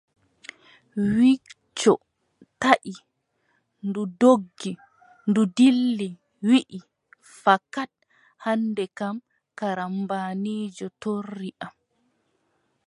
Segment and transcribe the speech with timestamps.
[1.15, 1.93] Wicco
[2.61, 2.93] taʼi,
[3.87, 4.71] ndu doggi,
[5.29, 6.09] ndu dilli,
[6.47, 6.77] wii:
[7.41, 7.91] fakat
[8.43, 9.15] hannde kam,
[9.57, 10.55] karambaani
[11.01, 11.73] torri am.